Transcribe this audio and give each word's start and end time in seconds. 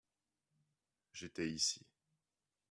J'étais 1.13 1.47
ici. 1.51 1.85